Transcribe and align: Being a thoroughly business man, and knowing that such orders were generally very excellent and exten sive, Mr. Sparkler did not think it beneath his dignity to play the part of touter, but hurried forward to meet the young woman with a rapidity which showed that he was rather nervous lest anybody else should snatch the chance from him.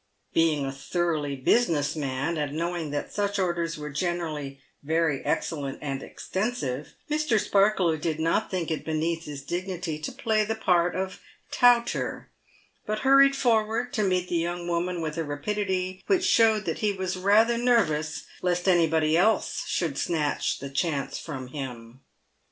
Being 0.33 0.65
a 0.65 0.71
thoroughly 0.71 1.35
business 1.35 1.95
man, 1.95 2.35
and 2.35 2.57
knowing 2.57 2.89
that 2.89 3.13
such 3.13 3.37
orders 3.37 3.77
were 3.77 3.91
generally 3.91 4.59
very 4.81 5.23
excellent 5.23 5.77
and 5.79 6.01
exten 6.01 6.55
sive, 6.55 6.93
Mr. 7.07 7.39
Sparkler 7.39 7.97
did 7.97 8.19
not 8.19 8.49
think 8.49 8.71
it 8.71 8.83
beneath 8.83 9.25
his 9.25 9.43
dignity 9.43 9.99
to 9.99 10.11
play 10.11 10.43
the 10.43 10.55
part 10.55 10.95
of 10.95 11.19
touter, 11.51 12.31
but 12.87 13.01
hurried 13.01 13.35
forward 13.35 13.93
to 13.93 14.01
meet 14.01 14.27
the 14.27 14.37
young 14.37 14.67
woman 14.67 15.01
with 15.01 15.19
a 15.19 15.23
rapidity 15.23 16.03
which 16.07 16.25
showed 16.25 16.65
that 16.65 16.79
he 16.79 16.91
was 16.93 17.15
rather 17.15 17.59
nervous 17.59 18.23
lest 18.41 18.67
anybody 18.67 19.15
else 19.15 19.65
should 19.67 19.99
snatch 19.99 20.57
the 20.57 20.71
chance 20.71 21.19
from 21.19 21.49
him. 21.49 22.01